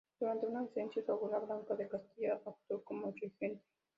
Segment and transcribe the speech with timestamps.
[0.19, 3.61] Durante su ausencia, su abuela, Blanca de Castilla, actuó como regente.